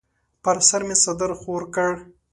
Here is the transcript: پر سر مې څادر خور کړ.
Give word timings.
پر 0.43 0.57
سر 0.69 0.81
مې 0.87 0.95
څادر 1.03 1.31
خور 1.39 1.63
کړ. 1.75 1.91